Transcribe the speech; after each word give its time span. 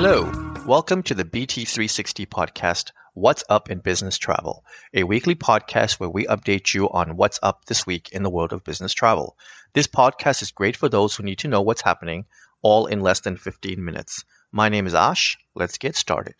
Hello, 0.00 0.30
welcome 0.64 1.02
to 1.02 1.12
the 1.12 1.24
BT360 1.24 2.28
podcast, 2.28 2.92
What's 3.14 3.42
Up 3.50 3.68
in 3.68 3.80
Business 3.80 4.16
Travel, 4.16 4.64
a 4.94 5.02
weekly 5.02 5.34
podcast 5.34 5.98
where 5.98 6.08
we 6.08 6.24
update 6.26 6.72
you 6.72 6.88
on 6.88 7.16
what's 7.16 7.40
up 7.42 7.64
this 7.64 7.84
week 7.84 8.10
in 8.12 8.22
the 8.22 8.30
world 8.30 8.52
of 8.52 8.62
business 8.62 8.94
travel. 8.94 9.36
This 9.72 9.88
podcast 9.88 10.40
is 10.40 10.52
great 10.52 10.76
for 10.76 10.88
those 10.88 11.16
who 11.16 11.24
need 11.24 11.40
to 11.40 11.48
know 11.48 11.62
what's 11.62 11.82
happening, 11.82 12.26
all 12.62 12.86
in 12.86 13.00
less 13.00 13.18
than 13.18 13.36
15 13.36 13.84
minutes. 13.84 14.24
My 14.52 14.68
name 14.68 14.86
is 14.86 14.94
Ash. 14.94 15.36
Let's 15.56 15.78
get 15.78 15.96
started. 15.96 16.36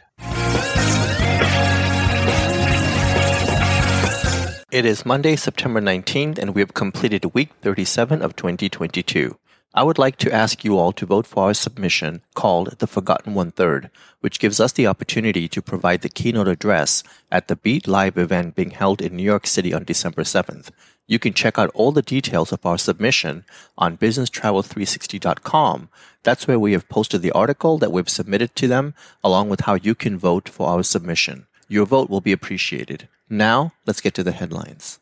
It 4.70 4.84
is 4.84 5.04
Monday, 5.04 5.34
September 5.34 5.80
19th, 5.80 6.38
and 6.38 6.54
we 6.54 6.60
have 6.60 6.74
completed 6.74 7.34
week 7.34 7.50
37 7.62 8.22
of 8.22 8.36
2022. 8.36 9.36
I 9.74 9.82
would 9.82 9.98
like 9.98 10.16
to 10.18 10.32
ask 10.32 10.64
you 10.64 10.78
all 10.78 10.92
to 10.92 11.04
vote 11.04 11.26
for 11.26 11.44
our 11.44 11.54
submission 11.54 12.22
called 12.34 12.78
The 12.78 12.86
Forgotten 12.86 13.34
One 13.34 13.50
Third, 13.50 13.90
which 14.20 14.40
gives 14.40 14.60
us 14.60 14.72
the 14.72 14.86
opportunity 14.86 15.46
to 15.46 15.60
provide 15.60 16.00
the 16.00 16.08
keynote 16.08 16.48
address 16.48 17.02
at 17.30 17.48
the 17.48 17.56
Beat 17.56 17.86
Live 17.86 18.16
event 18.16 18.54
being 18.54 18.70
held 18.70 19.02
in 19.02 19.14
New 19.14 19.22
York 19.22 19.46
City 19.46 19.74
on 19.74 19.84
December 19.84 20.22
7th. 20.22 20.70
You 21.06 21.18
can 21.18 21.34
check 21.34 21.58
out 21.58 21.70
all 21.74 21.92
the 21.92 22.00
details 22.00 22.50
of 22.50 22.64
our 22.64 22.78
submission 22.78 23.44
on 23.76 23.98
businesstravel360.com. 23.98 25.88
That's 26.22 26.46
where 26.46 26.58
we 26.58 26.72
have 26.72 26.88
posted 26.88 27.20
the 27.20 27.32
article 27.32 27.76
that 27.78 27.92
we've 27.92 28.08
submitted 28.08 28.56
to 28.56 28.68
them, 28.68 28.94
along 29.22 29.50
with 29.50 29.60
how 29.60 29.74
you 29.74 29.94
can 29.94 30.18
vote 30.18 30.48
for 30.48 30.68
our 30.68 30.82
submission. 30.82 31.46
Your 31.68 31.84
vote 31.84 32.08
will 32.08 32.22
be 32.22 32.32
appreciated. 32.32 33.08
Now, 33.28 33.72
let's 33.86 34.00
get 34.00 34.14
to 34.14 34.24
the 34.24 34.32
headlines. 34.32 34.98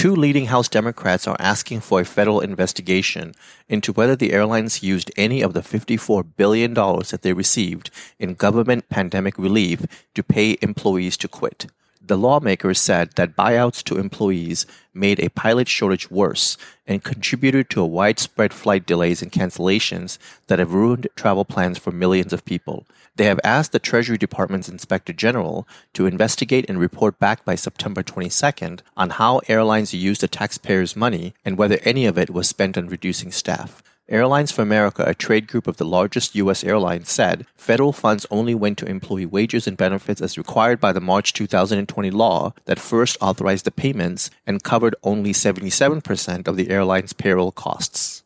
Two 0.00 0.16
leading 0.16 0.46
House 0.46 0.66
Democrats 0.66 1.28
are 1.28 1.36
asking 1.38 1.80
for 1.80 2.00
a 2.00 2.06
federal 2.06 2.40
investigation 2.40 3.34
into 3.68 3.92
whether 3.92 4.16
the 4.16 4.32
airlines 4.32 4.82
used 4.82 5.12
any 5.14 5.42
of 5.42 5.52
the 5.52 5.60
$54 5.60 6.24
billion 6.38 6.72
that 6.72 7.18
they 7.20 7.34
received 7.34 7.90
in 8.18 8.32
government 8.32 8.88
pandemic 8.88 9.36
relief 9.36 9.84
to 10.14 10.22
pay 10.22 10.56
employees 10.62 11.18
to 11.18 11.28
quit. 11.28 11.66
The 12.00 12.16
lawmakers 12.16 12.80
said 12.80 13.12
that 13.16 13.36
buyouts 13.36 13.84
to 13.84 13.98
employees 13.98 14.66
made 14.94 15.20
a 15.20 15.28
pilot 15.28 15.68
shortage 15.68 16.10
worse 16.10 16.56
and 16.86 17.04
contributed 17.04 17.68
to 17.70 17.82
a 17.82 17.86
widespread 17.86 18.54
flight 18.54 18.86
delays 18.86 19.22
and 19.22 19.30
cancellations 19.30 20.18
that 20.46 20.58
have 20.58 20.72
ruined 20.72 21.08
travel 21.14 21.44
plans 21.44 21.78
for 21.78 21.92
millions 21.92 22.32
of 22.32 22.44
people. 22.44 22.86
They 23.16 23.26
have 23.26 23.40
asked 23.44 23.72
the 23.72 23.78
Treasury 23.78 24.16
Department's 24.16 24.68
Inspector 24.68 25.12
General 25.12 25.68
to 25.92 26.06
investigate 26.06 26.64
and 26.68 26.80
report 26.80 27.18
back 27.18 27.44
by 27.44 27.54
September 27.54 28.02
22nd 28.02 28.80
on 28.96 29.10
how 29.10 29.42
airlines 29.46 29.92
used 29.92 30.22
the 30.22 30.28
taxpayers' 30.28 30.96
money 30.96 31.34
and 31.44 31.58
whether 31.58 31.78
any 31.82 32.06
of 32.06 32.16
it 32.16 32.30
was 32.30 32.48
spent 32.48 32.78
on 32.78 32.88
reducing 32.88 33.30
staff. 33.30 33.82
Airlines 34.10 34.50
for 34.50 34.62
America, 34.62 35.04
a 35.06 35.14
trade 35.14 35.46
group 35.46 35.68
of 35.68 35.76
the 35.76 35.84
largest 35.84 36.34
U.S. 36.34 36.64
airlines, 36.64 37.08
said 37.08 37.46
federal 37.54 37.92
funds 37.92 38.26
only 38.28 38.56
went 38.56 38.76
to 38.78 38.86
employee 38.86 39.24
wages 39.24 39.68
and 39.68 39.76
benefits 39.76 40.20
as 40.20 40.36
required 40.36 40.80
by 40.80 40.92
the 40.92 41.00
March 41.00 41.32
2020 41.32 42.10
law 42.10 42.52
that 42.64 42.80
first 42.80 43.16
authorized 43.20 43.66
the 43.66 43.70
payments 43.70 44.28
and 44.48 44.64
covered 44.64 44.96
only 45.04 45.32
77% 45.32 46.48
of 46.48 46.56
the 46.56 46.70
airline's 46.70 47.12
payroll 47.12 47.52
costs. 47.52 48.24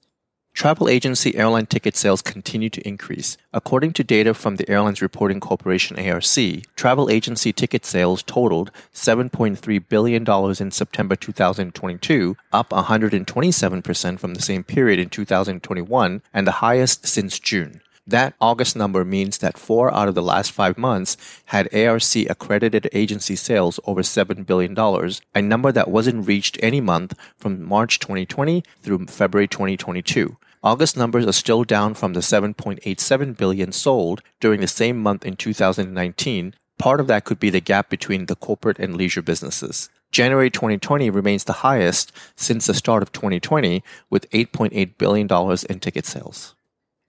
Travel 0.54 0.88
agency 0.88 1.34
airline 1.34 1.66
ticket 1.66 1.96
sales 1.96 2.22
continue 2.22 2.70
to 2.70 2.88
increase. 2.88 3.36
According 3.52 3.92
to 3.94 4.04
data 4.04 4.32
from 4.32 4.54
the 4.54 4.70
Airlines 4.70 5.02
Reporting 5.02 5.40
Corporation 5.40 5.98
ARC, 5.98 6.22
travel 6.76 7.10
agency 7.10 7.52
ticket 7.52 7.84
sales 7.84 8.22
totaled 8.22 8.70
$7.3 8.94 9.88
billion 9.88 10.24
in 10.60 10.70
September 10.70 11.16
2022, 11.16 12.36
up 12.52 12.70
127% 12.70 14.18
from 14.20 14.34
the 14.34 14.40
same 14.40 14.62
period 14.62 15.00
in 15.00 15.10
2021 15.10 16.22
and 16.32 16.46
the 16.46 16.52
highest 16.52 17.04
since 17.04 17.40
June. 17.40 17.80
That 18.06 18.34
August 18.40 18.76
number 18.76 19.04
means 19.04 19.38
that 19.38 19.58
four 19.58 19.92
out 19.92 20.08
of 20.08 20.14
the 20.14 20.22
last 20.22 20.52
five 20.52 20.78
months 20.78 21.16
had 21.46 21.74
ARC 21.74 22.14
accredited 22.30 22.88
agency 22.92 23.34
sales 23.34 23.80
over 23.86 24.02
$7 24.02 24.46
billion, 24.46 24.76
a 25.34 25.42
number 25.42 25.72
that 25.72 25.90
wasn't 25.90 26.26
reached 26.26 26.58
any 26.62 26.80
month 26.80 27.14
from 27.36 27.64
March 27.64 27.98
2020 27.98 28.62
through 28.82 29.06
February 29.06 29.48
2022. 29.48 30.36
August 30.64 30.96
numbers 30.96 31.26
are 31.26 31.32
still 31.32 31.62
down 31.62 31.92
from 31.92 32.14
the 32.14 32.20
7.87 32.20 33.36
billion 33.36 33.70
sold 33.70 34.22
during 34.40 34.62
the 34.62 34.66
same 34.66 34.98
month 34.98 35.26
in 35.26 35.36
2019. 35.36 36.54
Part 36.78 37.00
of 37.00 37.06
that 37.06 37.26
could 37.26 37.38
be 37.38 37.50
the 37.50 37.60
gap 37.60 37.90
between 37.90 38.26
the 38.26 38.34
corporate 38.34 38.78
and 38.78 38.96
leisure 38.96 39.20
businesses. 39.20 39.90
January 40.10 40.48
2020 40.48 41.10
remains 41.10 41.44
the 41.44 41.60
highest 41.64 42.12
since 42.34 42.66
the 42.66 42.72
start 42.72 43.02
of 43.02 43.12
2020 43.12 43.84
with 44.08 44.30
$8.8 44.30 44.96
billion 44.96 45.28
in 45.68 45.80
ticket 45.80 46.06
sales. 46.06 46.54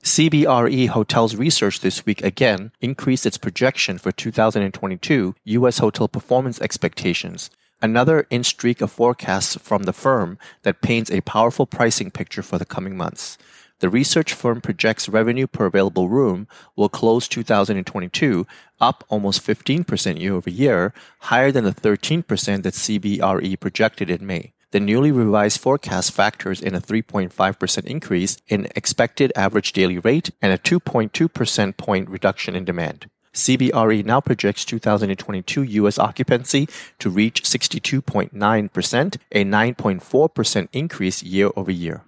CBRE 0.03 0.89
Hotels 0.89 1.35
Research 1.35 1.79
this 1.79 2.05
week 2.05 2.21
again 2.25 2.73
increased 2.81 3.25
its 3.25 3.37
projection 3.37 3.97
for 3.97 4.11
2022 4.11 5.33
U.S. 5.45 5.77
hotel 5.77 6.09
performance 6.09 6.59
expectations 6.59 7.49
another 7.85 8.27
in 8.29 8.43
streak 8.43 8.81
of 8.81 8.91
forecasts 8.91 9.55
from 9.57 9.83
the 9.83 9.93
firm 9.93 10.37
that 10.63 10.81
paints 10.81 11.09
a 11.09 11.21
powerful 11.21 11.65
pricing 11.65 12.11
picture 12.11 12.43
for 12.43 12.57
the 12.57 12.65
coming 12.65 12.97
months. 12.97 13.37
The 13.79 13.89
research 13.89 14.33
firm 14.33 14.61
projects 14.61 15.07
revenue 15.07 15.47
per 15.47 15.65
available 15.65 16.09
room 16.09 16.47
will 16.75 16.89
close 16.89 17.27
2022 17.27 18.47
up 18.79 19.03
almost 19.09 19.45
15% 19.45 20.19
year 20.19 20.33
over 20.33 20.49
year, 20.49 20.93
higher 21.19 21.51
than 21.51 21.65
the 21.65 21.73
13% 21.73 22.63
that 22.63 22.73
CBRE 22.73 23.59
projected 23.59 24.09
in 24.09 24.25
May. 24.25 24.53
The 24.71 24.79
newly 24.79 25.11
revised 25.11 25.59
forecast 25.59 26.11
factors 26.11 26.61
in 26.61 26.73
a 26.73 26.81
3.5% 26.81 27.85
increase 27.85 28.37
in 28.47 28.67
expected 28.75 29.31
average 29.35 29.71
daily 29.71 29.99
rate 29.99 30.31
and 30.41 30.51
a 30.51 30.57
2.2% 30.57 31.77
point 31.77 32.09
reduction 32.09 32.55
in 32.55 32.65
demand. 32.65 33.09
CBRE 33.35 34.05
now 34.05 34.21
projects 34.21 34.63
2022 34.63 35.61
U.S. 35.61 35.99
occupancy 35.99 36.69
to 36.99 37.09
reach 37.09 37.43
62.9%, 37.43 39.17
a 39.33 39.43
9.4% 39.43 40.67
increase 40.71 41.21
year 41.21 41.51
over 41.57 41.69
year. 41.69 42.03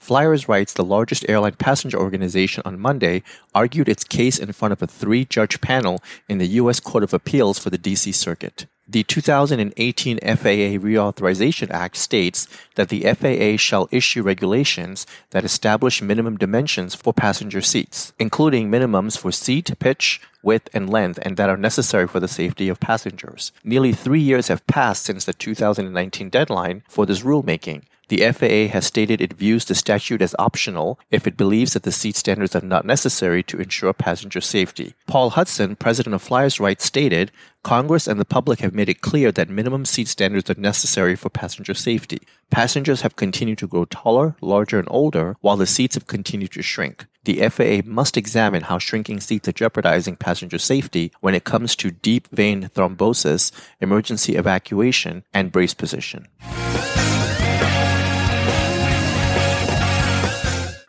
Flyers 0.00 0.48
Rights, 0.48 0.72
the 0.72 0.84
largest 0.84 1.24
airline 1.28 1.54
passenger 1.54 1.98
organization, 1.98 2.62
on 2.64 2.78
Monday 2.78 3.22
argued 3.54 3.88
its 3.88 4.02
case 4.02 4.38
in 4.38 4.52
front 4.52 4.72
of 4.72 4.82
a 4.82 4.86
three 4.86 5.24
judge 5.24 5.60
panel 5.60 6.02
in 6.28 6.38
the 6.38 6.46
U.S. 6.60 6.80
Court 6.80 7.04
of 7.04 7.14
Appeals 7.14 7.58
for 7.58 7.70
the 7.70 7.78
D.C. 7.78 8.10
Circuit. 8.12 8.66
The 8.90 9.02
2018 9.02 10.18
FAA 10.18 10.80
Reauthorization 10.80 11.70
Act 11.70 11.94
states 11.94 12.48
that 12.74 12.88
the 12.88 13.02
FAA 13.02 13.58
shall 13.58 13.86
issue 13.90 14.22
regulations 14.22 15.06
that 15.28 15.44
establish 15.44 16.00
minimum 16.00 16.38
dimensions 16.38 16.94
for 16.94 17.12
passenger 17.12 17.60
seats, 17.60 18.14
including 18.18 18.70
minimums 18.70 19.18
for 19.18 19.30
seat 19.30 19.70
pitch, 19.78 20.22
width, 20.42 20.70
and 20.72 20.88
length, 20.88 21.18
and 21.20 21.36
that 21.36 21.50
are 21.50 21.58
necessary 21.58 22.08
for 22.08 22.18
the 22.18 22.28
safety 22.28 22.70
of 22.70 22.80
passengers. 22.80 23.52
Nearly 23.62 23.92
three 23.92 24.22
years 24.22 24.48
have 24.48 24.66
passed 24.66 25.04
since 25.04 25.26
the 25.26 25.34
2019 25.34 26.30
deadline 26.30 26.82
for 26.88 27.04
this 27.04 27.20
rulemaking. 27.20 27.82
The 28.08 28.32
FAA 28.32 28.72
has 28.72 28.86
stated 28.86 29.20
it 29.20 29.34
views 29.34 29.66
the 29.66 29.74
statute 29.74 30.22
as 30.22 30.34
optional 30.38 30.98
if 31.10 31.26
it 31.26 31.36
believes 31.36 31.74
that 31.74 31.82
the 31.82 31.92
seat 31.92 32.16
standards 32.16 32.56
are 32.56 32.62
not 32.62 32.86
necessary 32.86 33.42
to 33.44 33.60
ensure 33.60 33.92
passenger 33.92 34.40
safety. 34.40 34.94
Paul 35.06 35.30
Hudson, 35.30 35.76
president 35.76 36.14
of 36.14 36.22
Flyers 36.22 36.58
Rights, 36.58 36.84
stated 36.84 37.30
Congress 37.62 38.06
and 38.06 38.18
the 38.18 38.24
public 38.24 38.60
have 38.60 38.72
made 38.72 38.88
it 38.88 39.02
clear 39.02 39.30
that 39.32 39.50
minimum 39.50 39.84
seat 39.84 40.08
standards 40.08 40.48
are 40.48 40.58
necessary 40.58 41.16
for 41.16 41.28
passenger 41.28 41.74
safety. 41.74 42.20
Passengers 42.50 43.02
have 43.02 43.16
continued 43.16 43.58
to 43.58 43.66
grow 43.66 43.84
taller, 43.84 44.36
larger, 44.40 44.78
and 44.78 44.88
older, 44.90 45.36
while 45.42 45.58
the 45.58 45.66
seats 45.66 45.94
have 45.94 46.06
continued 46.06 46.52
to 46.52 46.62
shrink. 46.62 47.04
The 47.24 47.46
FAA 47.50 47.82
must 47.84 48.16
examine 48.16 48.62
how 48.62 48.78
shrinking 48.78 49.20
seats 49.20 49.48
are 49.48 49.52
jeopardizing 49.52 50.16
passenger 50.16 50.56
safety 50.56 51.12
when 51.20 51.34
it 51.34 51.44
comes 51.44 51.76
to 51.76 51.90
deep 51.90 52.26
vein 52.28 52.70
thrombosis, 52.74 53.52
emergency 53.82 54.36
evacuation, 54.36 55.24
and 55.34 55.52
brace 55.52 55.74
position. 55.74 56.28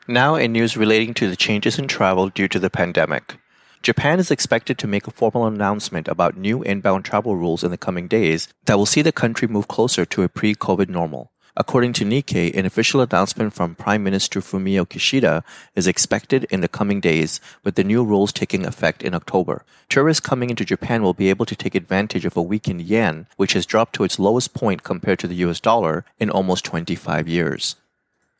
Now, 0.09 0.33
in 0.33 0.53
news 0.53 0.75
relating 0.75 1.13
to 1.13 1.29
the 1.29 1.35
changes 1.35 1.77
in 1.77 1.87
travel 1.87 2.29
due 2.29 2.47
to 2.47 2.57
the 2.57 2.71
pandemic. 2.71 3.37
Japan 3.83 4.17
is 4.17 4.31
expected 4.31 4.79
to 4.79 4.87
make 4.87 5.05
a 5.05 5.11
formal 5.11 5.45
announcement 5.45 6.07
about 6.07 6.35
new 6.35 6.63
inbound 6.63 7.05
travel 7.05 7.35
rules 7.35 7.63
in 7.63 7.69
the 7.69 7.77
coming 7.77 8.07
days 8.07 8.47
that 8.65 8.75
will 8.75 8.87
see 8.87 9.03
the 9.03 9.11
country 9.11 9.47
move 9.47 9.67
closer 9.67 10.05
to 10.07 10.23
a 10.23 10.27
pre 10.27 10.55
COVID 10.55 10.89
normal. 10.89 11.31
According 11.55 11.93
to 11.93 12.05
Nikkei, 12.05 12.57
an 12.57 12.65
official 12.65 13.01
announcement 13.01 13.53
from 13.53 13.75
Prime 13.75 14.03
Minister 14.03 14.41
Fumio 14.41 14.83
Kishida 14.83 15.43
is 15.75 15.85
expected 15.85 16.45
in 16.45 16.61
the 16.61 16.67
coming 16.67 16.99
days, 16.99 17.39
with 17.63 17.75
the 17.75 17.83
new 17.83 18.03
rules 18.03 18.33
taking 18.33 18.65
effect 18.65 19.03
in 19.03 19.13
October. 19.13 19.63
Tourists 19.89 20.27
coming 20.27 20.49
into 20.49 20.65
Japan 20.65 21.03
will 21.03 21.13
be 21.13 21.29
able 21.29 21.45
to 21.45 21.55
take 21.55 21.75
advantage 21.75 22.25
of 22.25 22.35
a 22.35 22.41
weakened 22.41 22.81
yen, 22.81 23.27
which 23.37 23.53
has 23.53 23.67
dropped 23.67 23.93
to 23.93 24.03
its 24.03 24.17
lowest 24.17 24.55
point 24.55 24.81
compared 24.81 25.19
to 25.19 25.27
the 25.27 25.45
US 25.45 25.59
dollar 25.59 26.03
in 26.17 26.31
almost 26.31 26.65
25 26.65 27.27
years. 27.27 27.75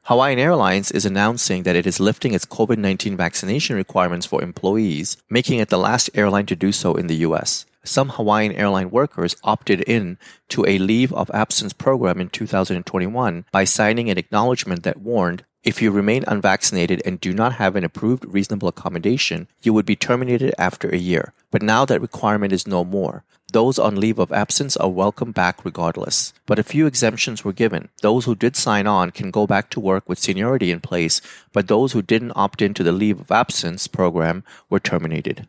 Hawaiian 0.03 0.39
Airlines 0.39 0.91
is 0.91 1.05
announcing 1.05 1.63
that 1.63 1.75
it 1.75 1.85
is 1.85 1.99
lifting 1.99 2.33
its 2.33 2.45
COVID 2.45 2.77
19 2.77 3.15
vaccination 3.15 3.75
requirements 3.75 4.25
for 4.25 4.41
employees, 4.41 5.17
making 5.29 5.59
it 5.59 5.69
the 5.69 5.77
last 5.77 6.09
airline 6.15 6.47
to 6.47 6.55
do 6.55 6.71
so 6.71 6.95
in 6.95 7.07
the 7.07 7.17
U.S. 7.17 7.65
Some 7.83 8.09
Hawaiian 8.09 8.53
airline 8.53 8.89
workers 8.89 9.35
opted 9.43 9.81
in 9.81 10.17
to 10.49 10.65
a 10.65 10.79
leave 10.79 11.13
of 11.13 11.29
absence 11.33 11.73
program 11.73 12.19
in 12.19 12.29
2021 12.29 13.45
by 13.51 13.63
signing 13.63 14.09
an 14.09 14.17
acknowledgement 14.17 14.83
that 14.83 14.99
warned 14.99 15.43
If 15.61 15.81
you 15.81 15.91
remain 15.91 16.23
unvaccinated 16.25 17.01
and 17.05 17.19
do 17.19 17.33
not 17.33 17.55
have 17.55 17.75
an 17.75 17.83
approved 17.83 18.23
reasonable 18.23 18.69
accommodation, 18.69 19.49
you 19.61 19.73
would 19.73 19.85
be 19.85 19.97
terminated 19.97 20.55
after 20.57 20.87
a 20.89 20.97
year. 20.97 21.33
But 21.51 21.61
now 21.61 21.83
that 21.83 21.99
requirement 21.99 22.53
is 22.53 22.65
no 22.65 22.85
more. 22.85 23.25
Those 23.51 23.77
on 23.77 23.99
leave 23.99 24.19
of 24.19 24.31
absence 24.31 24.77
are 24.77 24.87
welcome 24.87 25.33
back 25.33 25.65
regardless. 25.65 26.31
But 26.45 26.59
a 26.59 26.63
few 26.63 26.87
exemptions 26.87 27.43
were 27.43 27.51
given. 27.51 27.89
Those 28.01 28.23
who 28.23 28.35
did 28.35 28.55
sign 28.55 28.87
on 28.87 29.11
can 29.11 29.31
go 29.31 29.45
back 29.45 29.69
to 29.71 29.81
work 29.81 30.07
with 30.07 30.17
seniority 30.17 30.71
in 30.71 30.79
place, 30.79 31.19
but 31.51 31.67
those 31.67 31.91
who 31.91 32.01
didn't 32.01 32.37
opt 32.37 32.61
into 32.61 32.81
the 32.81 32.93
leave 32.93 33.19
of 33.19 33.29
absence 33.29 33.85
program 33.87 34.45
were 34.69 34.79
terminated. 34.79 35.45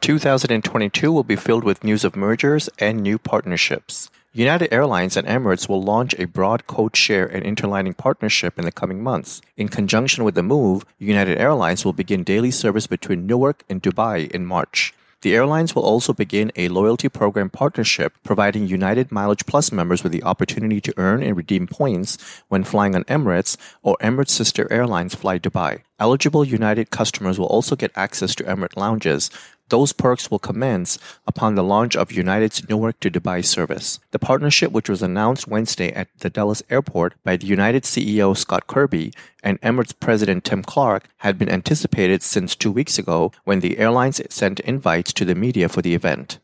2022 0.00 1.10
will 1.10 1.24
be 1.24 1.34
filled 1.34 1.64
with 1.64 1.82
news 1.82 2.04
of 2.04 2.14
mergers 2.14 2.68
and 2.78 3.02
new 3.02 3.18
partnerships. 3.18 4.10
United 4.36 4.74
Airlines 4.74 5.16
and 5.16 5.28
Emirates 5.28 5.68
will 5.68 5.80
launch 5.80 6.12
a 6.18 6.24
broad 6.24 6.66
code 6.66 6.96
share 6.96 7.24
and 7.24 7.44
interlining 7.44 7.94
partnership 7.94 8.58
in 8.58 8.64
the 8.64 8.72
coming 8.72 9.00
months. 9.00 9.40
In 9.56 9.68
conjunction 9.68 10.24
with 10.24 10.34
the 10.34 10.42
move, 10.42 10.84
United 10.98 11.38
Airlines 11.38 11.84
will 11.84 11.92
begin 11.92 12.24
daily 12.24 12.50
service 12.50 12.88
between 12.88 13.28
Newark 13.28 13.62
and 13.70 13.80
Dubai 13.80 14.28
in 14.32 14.44
March. 14.44 14.92
The 15.22 15.36
airlines 15.36 15.74
will 15.74 15.84
also 15.84 16.12
begin 16.12 16.50
a 16.56 16.68
loyalty 16.68 17.08
program 17.08 17.48
partnership, 17.48 18.12
providing 18.24 18.66
United 18.66 19.12
Mileage 19.12 19.46
Plus 19.46 19.70
members 19.70 20.02
with 20.02 20.10
the 20.10 20.24
opportunity 20.24 20.80
to 20.80 20.92
earn 20.96 21.22
and 21.22 21.36
redeem 21.36 21.68
points 21.68 22.18
when 22.48 22.64
flying 22.64 22.96
on 22.96 23.04
Emirates 23.04 23.56
or 23.82 23.96
Emirates 24.02 24.30
sister 24.30 24.70
airlines 24.70 25.14
Fly 25.14 25.38
Dubai. 25.38 25.82
Eligible 26.00 26.44
United 26.44 26.90
customers 26.90 27.38
will 27.38 27.46
also 27.46 27.76
get 27.76 27.92
access 27.94 28.34
to 28.34 28.44
Emirates 28.44 28.76
lounges, 28.76 29.30
those 29.68 29.92
perks 29.92 30.30
will 30.30 30.38
commence 30.38 30.98
upon 31.26 31.54
the 31.54 31.62
launch 31.62 31.96
of 31.96 32.12
United's 32.12 32.68
Newark 32.68 33.00
to 33.00 33.10
Dubai 33.10 33.44
service. 33.44 33.98
The 34.10 34.18
partnership, 34.18 34.72
which 34.72 34.88
was 34.88 35.02
announced 35.02 35.48
Wednesday 35.48 35.92
at 35.92 36.08
the 36.18 36.30
Dulles 36.30 36.62
Airport 36.70 37.14
by 37.24 37.36
the 37.36 37.46
United 37.46 37.84
CEO 37.84 38.36
Scott 38.36 38.66
Kirby 38.66 39.12
and 39.42 39.60
Emirates 39.62 39.98
President 39.98 40.44
Tim 40.44 40.62
Clark, 40.62 41.08
had 41.18 41.38
been 41.38 41.48
anticipated 41.48 42.22
since 42.22 42.54
two 42.54 42.72
weeks 42.72 42.98
ago 42.98 43.32
when 43.44 43.60
the 43.60 43.78
airlines 43.78 44.20
sent 44.28 44.60
invites 44.60 45.12
to 45.14 45.24
the 45.24 45.34
media 45.34 45.68
for 45.68 45.82
the 45.82 45.94
event. 45.94 46.38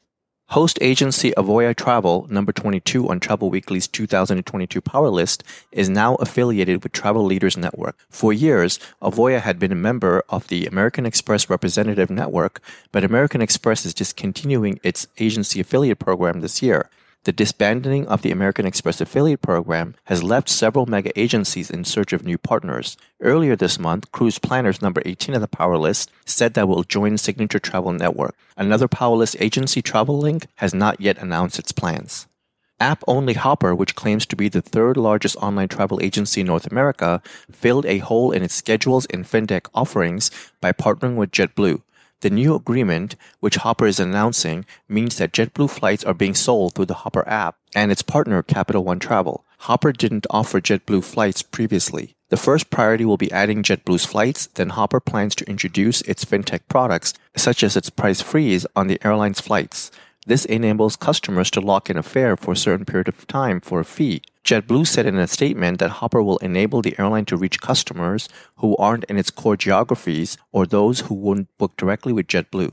Host 0.50 0.80
agency 0.80 1.30
Avoya 1.36 1.76
Travel, 1.76 2.26
number 2.28 2.50
22 2.50 3.08
on 3.08 3.20
Travel 3.20 3.50
Weekly's 3.50 3.86
2022 3.86 4.80
Power 4.80 5.08
List, 5.08 5.44
is 5.70 5.88
now 5.88 6.16
affiliated 6.16 6.82
with 6.82 6.90
Travel 6.90 7.24
Leaders 7.24 7.56
Network. 7.56 7.96
For 8.08 8.32
years, 8.32 8.80
Avoya 9.00 9.42
had 9.42 9.60
been 9.60 9.70
a 9.70 9.76
member 9.76 10.24
of 10.28 10.48
the 10.48 10.66
American 10.66 11.06
Express 11.06 11.48
Representative 11.48 12.10
Network, 12.10 12.60
but 12.90 13.04
American 13.04 13.40
Express 13.40 13.86
is 13.86 13.94
discontinuing 13.94 14.80
its 14.82 15.06
agency 15.18 15.60
affiliate 15.60 16.00
program 16.00 16.40
this 16.40 16.60
year. 16.60 16.90
The 17.24 17.32
disbanding 17.32 18.08
of 18.08 18.22
the 18.22 18.30
American 18.30 18.64
Express 18.64 18.98
affiliate 18.98 19.42
program 19.42 19.94
has 20.04 20.22
left 20.22 20.48
several 20.48 20.86
mega 20.86 21.12
agencies 21.20 21.70
in 21.70 21.84
search 21.84 22.14
of 22.14 22.24
new 22.24 22.38
partners. 22.38 22.96
Earlier 23.20 23.56
this 23.56 23.78
month, 23.78 24.10
Cruise 24.10 24.38
Planners 24.38 24.80
number 24.80 25.02
18 25.04 25.34
on 25.34 25.42
the 25.42 25.46
Power 25.46 25.76
List 25.76 26.10
said 26.24 26.54
that 26.54 26.66
will 26.66 26.82
join 26.82 27.18
Signature 27.18 27.58
Travel 27.58 27.92
Network. 27.92 28.34
Another 28.56 28.88
Power 28.88 29.16
List 29.16 29.36
agency, 29.38 29.82
TravelLink, 29.82 30.46
has 30.56 30.72
not 30.72 30.98
yet 30.98 31.18
announced 31.18 31.58
its 31.58 31.72
plans. 31.72 32.26
App 32.80 33.04
only 33.06 33.34
Hopper, 33.34 33.74
which 33.74 33.94
claims 33.94 34.24
to 34.24 34.34
be 34.34 34.48
the 34.48 34.62
third 34.62 34.96
largest 34.96 35.36
online 35.36 35.68
travel 35.68 36.00
agency 36.02 36.40
in 36.40 36.46
North 36.46 36.66
America, 36.66 37.20
filled 37.52 37.84
a 37.84 37.98
hole 37.98 38.32
in 38.32 38.42
its 38.42 38.54
schedules 38.54 39.04
and 39.06 39.26
fintech 39.26 39.68
offerings 39.74 40.30
by 40.62 40.72
partnering 40.72 41.16
with 41.16 41.32
JetBlue. 41.32 41.82
The 42.20 42.30
new 42.30 42.54
agreement, 42.54 43.16
which 43.40 43.56
Hopper 43.56 43.86
is 43.86 43.98
announcing, 43.98 44.66
means 44.88 45.16
that 45.16 45.32
JetBlue 45.32 45.70
flights 45.70 46.04
are 46.04 46.12
being 46.12 46.34
sold 46.34 46.74
through 46.74 46.86
the 46.86 47.02
Hopper 47.02 47.26
app 47.26 47.56
and 47.74 47.90
its 47.90 48.02
partner 48.02 48.42
Capital 48.42 48.84
One 48.84 48.98
Travel. 48.98 49.44
Hopper 49.60 49.92
didn't 49.92 50.26
offer 50.28 50.60
JetBlue 50.60 51.02
flights 51.02 51.42
previously. 51.42 52.16
The 52.28 52.36
first 52.36 52.70
priority 52.70 53.04
will 53.04 53.16
be 53.16 53.32
adding 53.32 53.62
JetBlue's 53.62 54.04
flights, 54.04 54.46
then 54.54 54.70
Hopper 54.70 55.00
plans 55.00 55.34
to 55.36 55.48
introduce 55.48 56.02
its 56.02 56.24
fintech 56.24 56.60
products, 56.68 57.14
such 57.36 57.62
as 57.62 57.76
its 57.76 57.90
price 57.90 58.20
freeze 58.20 58.66
on 58.76 58.86
the 58.86 59.00
airline's 59.04 59.40
flights. 59.40 59.90
This 60.26 60.44
enables 60.44 60.96
customers 60.96 61.50
to 61.52 61.60
lock 61.60 61.88
in 61.88 61.96
a 61.96 62.02
fare 62.02 62.36
for 62.36 62.52
a 62.52 62.56
certain 62.56 62.84
period 62.84 63.08
of 63.08 63.26
time 63.26 63.60
for 63.60 63.80
a 63.80 63.84
fee. 63.84 64.22
JetBlue 64.44 64.86
said 64.86 65.06
in 65.06 65.18
a 65.18 65.26
statement 65.26 65.78
that 65.78 65.90
Hopper 65.90 66.22
will 66.22 66.38
enable 66.38 66.82
the 66.82 66.98
airline 66.98 67.26
to 67.26 67.36
reach 67.36 67.60
customers 67.60 68.28
who 68.56 68.76
aren't 68.76 69.04
in 69.04 69.18
its 69.18 69.30
core 69.30 69.56
geographies 69.56 70.38
or 70.50 70.66
those 70.66 71.00
who 71.00 71.14
wouldn't 71.14 71.56
book 71.58 71.76
directly 71.76 72.12
with 72.12 72.26
JetBlue. 72.26 72.72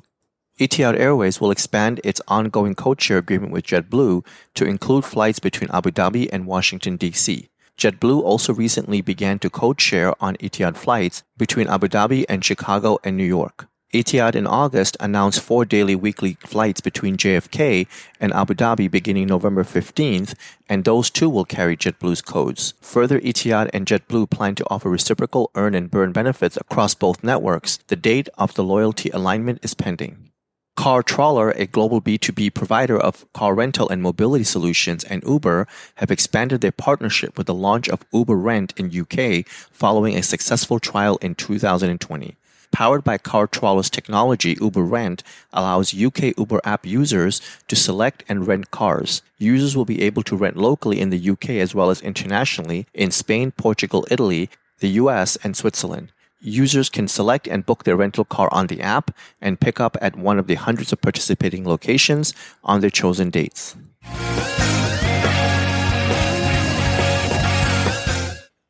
Etihad 0.60 0.98
Airways 0.98 1.40
will 1.40 1.52
expand 1.52 2.02
its 2.04 2.22
ongoing 2.28 2.74
codeshare 2.74 3.20
agreement 3.20 3.52
with 3.52 3.68
JetBlue 3.68 4.26
to 4.56 4.66
include 4.66 5.06
flights 5.06 5.40
between 5.40 5.70
Abu 5.72 5.92
Dhabi 5.92 6.28
and 6.32 6.48
Washington, 6.48 6.98
D.C. 6.98 7.50
JetBlue 7.78 8.24
also 8.24 8.54
recently 8.54 9.02
began 9.02 9.38
to 9.40 9.52
codeshare 9.52 10.16
on 10.20 10.36
Etihad 10.38 10.76
flights 10.76 11.22
between 11.38 11.68
Abu 11.68 11.88
Dhabi 11.88 12.26
and 12.28 12.44
Chicago 12.44 12.98
and 13.04 13.16
New 13.16 13.24
York. 13.24 13.68
Etihad 13.98 14.36
in 14.36 14.46
August 14.46 14.96
announced 15.00 15.42
four 15.42 15.66
daily 15.66 15.96
weekly 15.96 16.38
flights 16.42 16.82
between 16.82 17.18
JFK 17.18 17.88
and 18.20 18.32
Abu 18.32 18.54
Dhabi 18.54 18.92
beginning 18.92 19.26
November 19.26 19.64
15th, 19.64 20.36
and 20.70 20.84
those 20.84 21.10
too 21.10 21.30
will 21.30 21.46
carry 21.46 21.76
JetBlue's 21.76 22.22
codes. 22.22 22.76
Further, 22.82 23.20
Etihad 23.20 23.72
and 23.74 23.88
JetBlue 23.88 24.30
plan 24.30 24.54
to 24.54 24.68
offer 24.70 24.90
reciprocal 24.90 25.50
earn 25.56 25.74
and 25.74 25.90
burn 25.90 26.12
benefits 26.12 26.58
across 26.58 26.94
both 26.94 27.24
networks. 27.24 27.78
The 27.88 27.96
date 27.96 28.30
of 28.38 28.54
the 28.54 28.64
loyalty 28.64 29.10
alignment 29.10 29.60
is 29.64 29.74
pending. 29.74 30.30
CarTrawler, 30.78 31.58
a 31.60 31.66
global 31.66 32.00
B2B 32.00 32.54
provider 32.54 33.00
of 33.00 33.26
car 33.34 33.56
rental 33.56 33.90
and 33.90 34.04
mobility 34.04 34.44
solutions, 34.44 35.04
and 35.06 35.24
Uber 35.24 35.68
have 35.96 36.12
expanded 36.12 36.62
their 36.62 36.72
partnership 36.72 37.36
with 37.36 37.48
the 37.48 37.54
launch 37.56 37.90
of 37.90 38.06
Uber 38.14 38.36
Rent 38.36 38.76
in 38.78 38.96
UK 38.96 39.48
following 39.48 40.16
a 40.16 40.22
successful 40.22 40.80
trial 40.80 41.18
in 41.18 41.34
2020. 41.34 42.36
Powered 42.72 43.04
by 43.04 43.18
Car 43.18 43.48
technology, 43.48 44.58
Uber 44.62 44.84
Rent 44.84 45.24
allows 45.52 45.94
UK 45.94 46.38
Uber 46.38 46.62
app 46.64 46.86
users 46.86 47.42
to 47.68 47.76
select 47.76 48.24
and 48.30 48.48
rent 48.48 48.72
cars. 48.72 49.22
Users 49.40 49.76
will 49.76 49.86
be 49.86 50.02
able 50.02 50.24
to 50.24 50.36
rent 50.36 50.58
locally 50.58 51.00
in 51.00 51.10
the 51.10 51.30
UK 51.30 51.52
as 51.52 51.74
well 51.74 51.90
as 51.90 52.02
internationally 52.02 52.86
in 52.94 53.12
Spain, 53.12 53.52
Portugal, 53.52 54.06
Italy, 54.12 54.50
the 54.80 54.90
US, 54.90 55.38
and 55.38 55.58
Switzerland. 55.58 56.12
Users 56.40 56.90
can 56.90 57.08
select 57.08 57.48
and 57.48 57.66
book 57.66 57.84
their 57.84 57.96
rental 57.96 58.24
car 58.24 58.48
on 58.52 58.68
the 58.68 58.82
app 58.82 59.10
and 59.42 59.60
pick 59.60 59.80
up 59.80 59.98
at 60.00 60.16
one 60.16 60.38
of 60.38 60.46
the 60.46 60.56
hundreds 60.56 60.94
of 60.94 61.02
participating 61.02 61.66
locations 61.66 62.34
on 62.64 62.82
their 62.82 62.92
chosen 62.92 63.32
dates. 63.32 63.76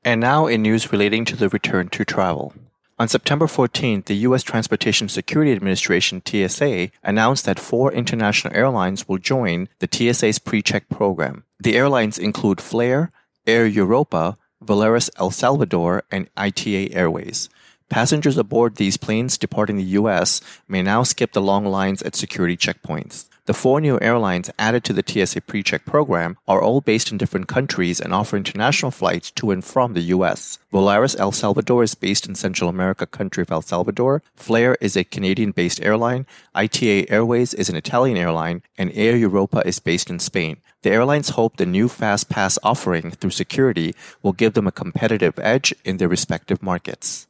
And 0.05 0.22
now 0.22 0.48
in 0.48 0.62
news 0.62 0.93
relating 0.93 1.25
to 1.25 1.36
the 1.36 1.50
return 1.50 1.89
to 1.89 2.05
travel. 2.05 2.53
On 3.00 3.08
September 3.08 3.46
14th, 3.46 4.06
the 4.06 4.16
U.S. 4.27 4.42
Transportation 4.42 5.08
Security 5.08 5.51
Administration 5.51 6.20
TSA 6.25 6.89
announced 7.04 7.46
that 7.46 7.60
four 7.60 7.92
international 7.92 8.56
airlines 8.56 9.08
will 9.08 9.20
join 9.20 9.70
the 9.77 9.88
TSA's 9.88 10.39
pre-check 10.39 10.89
program. 10.89 11.44
The 11.60 11.75
airlines 11.75 12.18
include 12.18 12.60
Flair, 12.60 13.12
Air 13.46 13.68
Europa, 13.68 14.36
Volaris 14.63 15.12
El 15.18 15.30
Salvador, 15.30 16.06
and 16.10 16.27
ITA 16.36 16.92
Airways. 16.92 17.50
Passengers 17.88 18.36
aboard 18.36 18.77
these 18.77 18.98
planes 18.98 19.38
departing 19.38 19.77
the 19.77 19.94
U.S. 20.01 20.42
may 20.68 20.82
now 20.82 21.04
skip 21.04 21.34
the 21.34 21.42
long 21.42 21.68
lines 21.68 22.01
at 22.01 22.16
security 22.16 22.58
checkpoints. 22.58 23.27
The 23.48 23.54
four 23.54 23.80
new 23.80 23.98
airlines 24.01 24.50
added 24.60 24.84
to 24.84 24.92
the 24.92 25.01
TSA 25.01 25.39
PreCheck 25.39 25.86
program 25.86 26.36
are 26.50 26.62
all 26.62 26.82
based 26.82 27.13
in 27.13 27.18
different 27.18 27.48
countries 27.48 28.01
and 28.01 28.13
offer 28.13 28.36
international 28.36 28.92
flights 28.92 29.32
to 29.32 29.51
and 29.51 29.63
from 29.63 29.94
the 29.94 30.01
U.S. 30.16 30.60
Volaris 30.70 31.18
El 31.18 31.32
Salvador 31.32 31.82
is 31.82 31.96
based 31.96 32.27
in 32.27 32.36
Central 32.36 32.70
America 32.70 33.06
country 33.06 33.42
of 33.42 33.50
El 33.50 33.62
Salvador. 33.62 34.22
Flair 34.36 34.75
is 34.82 34.98
a 34.98 35.06
Canadian-based 35.06 35.82
airline. 35.82 36.25
ITA 36.56 37.10
Airways 37.10 37.54
is 37.54 37.70
an 37.70 37.77
Italian 37.77 38.18
airline, 38.18 38.63
and 38.77 38.92
Air 38.94 39.16
Europa 39.16 39.66
is 39.66 39.80
based 39.80 40.10
in 40.10 40.20
Spain. 40.20 40.58
The 40.82 40.92
airlines 40.92 41.30
hope 41.30 41.56
the 41.56 41.66
new 41.66 41.88
Fast 41.88 42.27
Pass 42.27 42.60
offering 42.63 43.12
through 43.12 43.32
security 43.32 43.96
will 44.22 44.34
give 44.34 44.56
them 44.56 44.68
a 44.68 44.74
competitive 44.74 45.39
edge 45.39 45.74
in 45.86 45.98
their 45.98 46.10
respective 46.10 46.62
markets. 46.62 47.27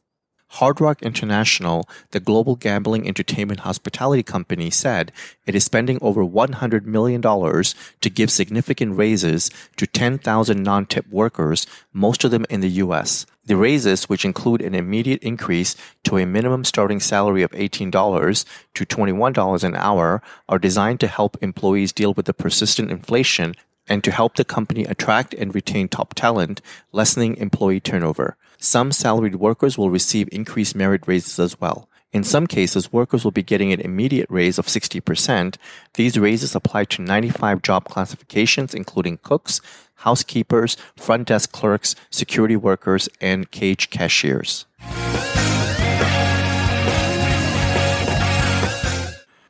Hard 0.52 0.80
Rock 0.80 1.02
International, 1.02 1.88
the 2.10 2.20
global 2.20 2.56
gambling 2.56 3.06
entertainment 3.06 3.60
hospitality 3.60 4.22
company, 4.22 4.70
said 4.70 5.12
it 5.46 5.54
is 5.54 5.64
spending 5.64 5.98
over 6.00 6.24
$100 6.24 6.84
million 6.84 7.20
to 7.22 8.10
give 8.10 8.30
significant 8.30 8.96
raises 8.96 9.50
to 9.76 9.86
10,000 9.86 10.62
non 10.62 10.86
tip 10.86 11.06
workers, 11.10 11.66
most 11.92 12.24
of 12.24 12.30
them 12.30 12.46
in 12.48 12.60
the 12.60 12.70
U.S. 12.82 13.26
The 13.44 13.56
raises, 13.56 14.08
which 14.08 14.24
include 14.24 14.62
an 14.62 14.74
immediate 14.74 15.22
increase 15.22 15.76
to 16.04 16.18
a 16.18 16.26
minimum 16.26 16.64
starting 16.64 17.00
salary 17.00 17.42
of 17.42 17.50
$18 17.52 18.44
to 18.74 18.86
$21 18.86 19.64
an 19.64 19.76
hour, 19.76 20.22
are 20.48 20.58
designed 20.58 21.00
to 21.00 21.08
help 21.08 21.36
employees 21.42 21.92
deal 21.92 22.14
with 22.14 22.26
the 22.26 22.34
persistent 22.34 22.90
inflation 22.90 23.54
and 23.86 24.04
to 24.04 24.10
help 24.10 24.36
the 24.36 24.44
company 24.44 24.84
attract 24.84 25.34
and 25.34 25.54
retain 25.54 25.88
top 25.88 26.14
talent, 26.14 26.60
lessening 26.92 27.36
employee 27.36 27.80
turnover. 27.80 28.36
Some 28.60 28.90
salaried 28.90 29.36
workers 29.36 29.78
will 29.78 29.88
receive 29.88 30.28
increased 30.32 30.74
merit 30.74 31.06
raises 31.06 31.38
as 31.38 31.60
well. 31.60 31.88
In 32.10 32.24
some 32.24 32.48
cases, 32.48 32.92
workers 32.92 33.22
will 33.22 33.30
be 33.30 33.42
getting 33.42 33.72
an 33.72 33.80
immediate 33.80 34.26
raise 34.28 34.58
of 34.58 34.66
60%. 34.66 35.56
These 35.94 36.18
raises 36.18 36.56
apply 36.56 36.86
to 36.86 37.02
95 37.02 37.62
job 37.62 37.84
classifications, 37.84 38.74
including 38.74 39.18
cooks, 39.18 39.60
housekeepers, 39.96 40.76
front 40.96 41.28
desk 41.28 41.52
clerks, 41.52 41.94
security 42.10 42.56
workers, 42.56 43.08
and 43.20 43.48
cage 43.52 43.90
cashiers. 43.90 44.66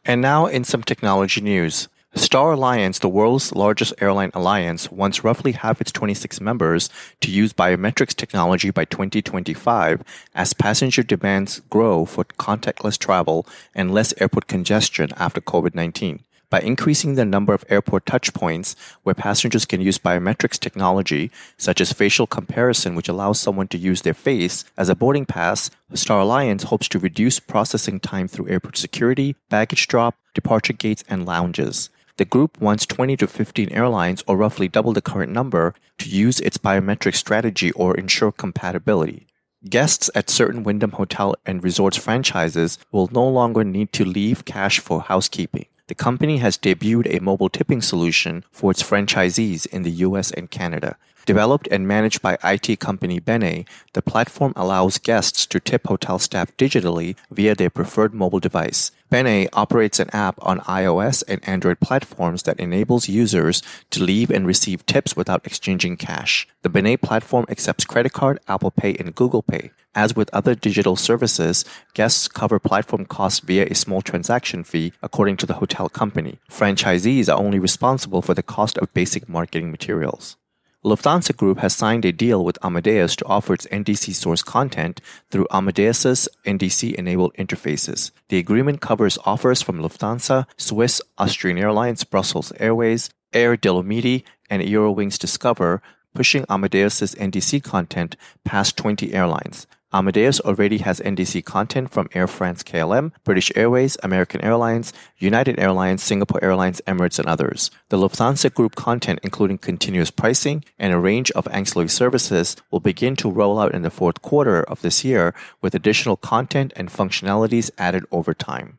And 0.05 0.21
now 0.21 0.47
in 0.47 0.65
some 0.65 0.83
technology 0.83 1.41
news. 1.41 1.89
Star 2.15 2.53
Alliance, 2.53 2.99
the 2.99 3.09
world's 3.09 3.55
largest 3.55 3.95
airline 4.01 4.31
alliance, 4.35 4.91
wants 4.91 5.25
roughly 5.25 5.53
half 5.53 5.81
its 5.81 5.93
26 5.93 6.41
members 6.41 6.91
to 7.21 7.31
use 7.31 7.53
biometrics 7.53 8.15
technology 8.15 8.71
by 8.71 8.85
2025 8.87 10.03
as 10.35 10.53
passenger 10.53 11.03
demands 11.03 11.61
grow 11.71 12.05
for 12.05 12.25
contactless 12.25 12.99
travel 12.99 13.47
and 13.75 13.95
less 13.95 14.13
airport 14.21 14.47
congestion 14.47 15.11
after 15.17 15.41
COVID 15.41 15.75
19 15.75 16.21
by 16.51 16.61
increasing 16.61 17.15
the 17.15 17.25
number 17.25 17.53
of 17.53 17.65
airport 17.69 18.05
touchpoints 18.07 18.75
where 19.03 19.15
passengers 19.15 19.65
can 19.65 19.81
use 19.81 19.99
biometrics 19.99 20.59
technology, 20.59 21.31
such 21.57 21.81
as 21.81 21.93
facial 21.93 22.27
comparison, 22.27 22.95
which 22.95 23.09
allows 23.09 23.39
someone 23.39 23.69
to 23.69 23.79
use 23.79 24.03
their 24.03 24.15
face 24.15 24.65
as 24.77 24.89
a 24.89 24.95
boarding 24.95 25.27
pass, 25.27 25.71
Star 25.95 26.21
Alliance 26.21 26.65
hopes 26.65 26.89
to 26.89 26.99
reduce 26.99 27.39
processing 27.39 28.01
time 28.01 28.29
through 28.29 28.49
airport 28.49 28.77
security, 28.77 29.37
baggage 29.51 29.87
drop, 29.89 30.15
departure 30.35 30.73
gates, 30.73 31.05
and 31.09 31.27
lounges. 31.27 31.91
The 32.19 32.25
group 32.25 32.61
wants 32.61 32.85
20 32.85 33.17
to 33.19 33.29
15 33.29 33.71
airlines, 33.71 34.25
or 34.27 34.37
roughly 34.37 34.67
double 34.67 34.93
the 34.93 35.01
current 35.01 35.31
number, 35.31 35.75
to 35.99 36.09
use 36.09 36.41
its 36.41 36.59
biometric 36.59 37.15
strategy 37.15 37.71
or 37.73 37.97
ensure 37.97 38.33
compatibility. 38.33 39.29
Guests 39.69 40.11
at 40.17 40.29
certain 40.29 40.65
Wyndham 40.65 40.93
Hotel 40.93 41.37
and 41.47 41.63
Resorts 41.63 41.97
franchises 41.97 42.77
will 42.91 43.09
no 43.13 43.27
longer 43.27 43.63
need 43.63 43.93
to 43.93 44.05
leave 44.05 44.45
cash 44.45 44.81
for 44.81 45.03
housekeeping. 45.03 45.67
The 45.87 45.95
company 45.95 46.39
has 46.39 46.59
debuted 46.59 47.17
a 47.17 47.23
mobile 47.23 47.49
tipping 47.49 47.83
solution 47.83 48.45
for 48.51 48.73
its 48.73 48.83
franchisees 48.83 49.67
in 49.67 49.85
the 49.85 50.03
US 50.07 50.33
and 50.33 50.51
Canada. 50.51 50.97
Developed 51.25 51.69
and 51.71 51.87
managed 51.87 52.21
by 52.21 52.37
IT 52.43 52.81
company 52.81 53.21
Bene, 53.21 53.65
the 53.93 54.03
platform 54.03 54.53
allows 54.57 54.99
guests 54.99 55.47
to 55.47 55.61
tip 55.61 55.87
hotel 55.87 56.19
staff 56.19 56.57
digitally 56.57 57.15
via 57.31 57.55
their 57.55 57.71
preferred 57.71 58.13
mobile 58.13 58.41
device. 58.41 58.91
Bene 59.11 59.49
operates 59.55 59.99
an 60.01 60.11
app 60.13 60.37
on 60.43 60.61
iOS 60.61 61.25
and 61.27 61.41
Android 61.49 61.81
platforms 61.81 62.43
that 62.43 62.61
enables 62.61 63.09
users 63.09 63.63
to 63.89 64.03
leave 64.03 64.31
and 64.31 64.47
receive 64.47 64.85
tips 64.85 65.17
without 65.17 65.47
exchanging 65.47 65.97
cash. 65.97 66.47
The 66.61 66.69
Bene 66.69 66.99
platform 66.99 67.47
accepts 67.49 67.87
credit 67.87 68.13
card, 68.13 68.39
Apple 68.49 68.71
Pay, 68.71 68.97
and 68.97 69.15
Google 69.15 69.43
Pay. 69.43 69.71
As 69.95 70.15
with 70.15 70.29
other 70.35 70.55
digital 70.55 70.95
services, 70.95 71.65
guests 71.95 72.29
cover 72.29 72.59
platform 72.59 73.07
costs 73.07 73.41
via 73.41 73.67
a 73.67 73.75
small 73.75 74.03
transaction 74.03 74.63
fee 74.63 74.93
according 75.03 75.39
to 75.39 75.47
the 75.47 75.55
hotel 75.55 75.89
company. 75.89 76.39
Franchisees 76.51 77.29
are 77.29 77.39
only 77.39 77.59
responsible 77.59 78.21
for 78.21 78.35
the 78.35 78.43
cost 78.43 78.77
of 78.77 78.93
basic 78.93 79.27
marketing 79.27 79.71
materials. 79.71 80.37
Lufthansa 80.85 81.37
Group 81.37 81.59
has 81.59 81.75
signed 81.75 82.05
a 82.05 82.13
deal 82.13 82.45
with 82.45 82.65
Amadeus 82.65 83.17
to 83.17 83.25
offer 83.27 83.53
its 83.53 83.67
NDC 83.67 84.15
source 84.15 84.43
content 84.43 85.01
through 85.29 85.49
Amadeus's 85.51 86.29
NDC 86.47 86.95
enabled 86.95 87.35
interfaces. 87.35 88.13
The 88.29 88.39
agreement 88.39 88.81
covers 88.81 89.19
offers 89.25 89.61
from 89.61 89.81
Lufthansa, 89.81 90.47
Swiss, 90.57 91.03
Austrian 91.19 91.59
Airlines, 91.59 92.05
Brussels 92.05 92.53
Airways, 92.61 93.11
Air 93.33 93.57
Dolomiti, 93.57 94.23
and 94.49 94.63
Eurowings 94.63 95.19
Discover, 95.19 95.83
pushing 96.15 96.45
Amadeus's 96.49 97.17
NDC 97.17 97.65
content 97.65 98.15
past 98.45 98.77
20 98.77 99.13
airlines. 99.13 99.67
Amadeus 99.91 100.39
already 100.41 100.79
has 100.79 101.01
NDC 101.01 101.47
content 101.47 101.91
from 101.91 102.11
Air 102.13 102.27
France 102.27 102.63
KLM, 102.63 103.11
British 103.25 103.51
Airways, 103.57 103.97
American 104.03 104.43
Airlines, 104.43 104.93
United 105.17 105.59
Airlines, 105.59 106.03
Singapore 106.03 106.45
Airlines, 106.45 106.83
Emirates, 106.87 107.19
and 107.19 107.27
others. 107.27 107.71
The 107.89 107.97
Lufthansa 107.97 108.53
Group 108.53 108.75
content, 108.75 109.21
including 109.23 109.57
continuous 109.57 110.11
pricing 110.11 110.63
and 110.79 110.93
a 110.93 110.99
range 110.99 111.31
of 111.31 111.49
ancillary 111.49 111.89
services, 111.89 112.55
will 112.71 112.81
begin 112.81 113.17
to 113.17 113.31
roll 113.31 113.59
out 113.59 113.75
in 113.75 113.81
the 113.81 113.91
fourth 113.91 114.21
quarter 114.21 114.63
of 114.63 114.83
this 114.83 115.05
year 115.05 115.35
with 115.63 115.75
additional 115.75 116.19
content 116.19 116.75
and 116.77 116.91
functionalities 116.91 117.71
added 117.79 118.05
over 118.13 118.35
time. 118.35 118.79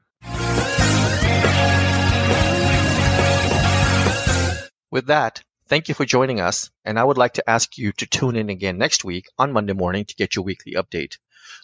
With 4.92 5.08
that, 5.08 5.44
Thank 5.70 5.88
you 5.88 5.94
for 5.94 6.04
joining 6.04 6.40
us, 6.40 6.72
and 6.84 6.98
I 6.98 7.04
would 7.04 7.20
like 7.20 7.34
to 7.34 7.48
ask 7.48 7.78
you 7.78 7.92
to 7.92 8.08
tune 8.08 8.36
in 8.36 8.50
again 8.50 8.80
next 8.80 9.04
week 9.04 9.28
on 9.38 9.52
Monday 9.52 9.74
morning 9.74 10.04
to 10.06 10.16
get 10.16 10.36
your 10.36 10.44
weekly 10.44 10.74
update. 10.74 11.20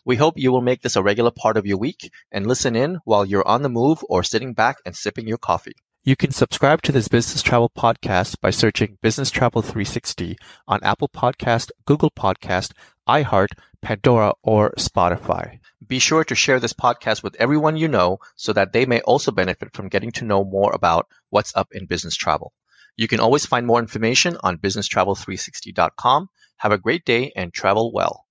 We 0.06 0.16
hope 0.16 0.38
you 0.38 0.52
will 0.52 0.62
make 0.62 0.84
this 0.84 0.96
a 0.96 1.02
regular 1.02 1.32
part 1.32 1.58
of 1.58 1.66
your 1.66 1.80
week 1.80 2.12
and 2.32 2.46
listen 2.46 2.76
in 2.76 3.00
while 3.04 3.26
you're 3.26 3.48
on 3.48 3.64
the 3.64 3.70
move 3.70 4.06
or 4.08 4.22
sitting 4.22 4.54
back 4.54 4.78
and 4.86 4.96
sipping 4.96 5.28
your 5.28 5.40
coffee. 5.40 5.74
You 6.04 6.16
can 6.16 6.30
subscribe 6.30 6.84
to 6.84 6.92
this 6.92 7.08
business 7.08 7.42
travel 7.42 7.72
podcast 7.76 8.40
by 8.42 8.52
searching 8.52 9.00
Business 9.02 9.32
Travel 9.32 9.64
360 9.64 10.38
on 10.68 10.84
Apple 10.84 11.10
Podcast, 11.10 11.72
Google 11.86 12.12
Podcast, 12.12 12.74
iHeart, 13.10 13.54
Pandora, 13.82 14.36
or 14.44 14.76
Spotify. 14.78 15.58
Be 15.88 15.98
sure 15.98 16.24
to 16.26 16.36
share 16.36 16.60
this 16.60 16.74
podcast 16.74 17.24
with 17.24 17.36
everyone 17.40 17.76
you 17.76 17.88
know 17.88 18.20
so 18.36 18.54
that 18.54 18.72
they 18.72 18.86
may 18.86 19.02
also 19.02 19.32
benefit 19.32 19.74
from 19.74 19.90
getting 19.90 20.12
to 20.12 20.26
know 20.26 20.44
more 20.44 20.72
about 20.76 21.08
what's 21.32 21.56
up 21.56 21.70
in 21.72 21.88
business 21.88 22.16
travel. 22.16 22.54
You 22.98 23.08
can 23.08 23.20
always 23.20 23.46
find 23.46 23.68
more 23.68 23.80
information 23.80 24.38
on 24.42 24.58
businesstravel360.com. 24.58 26.30
Have 26.58 26.72
a 26.72 26.78
great 26.78 27.06
day 27.06 27.32
and 27.36 27.54
travel 27.54 27.92
well. 27.92 28.25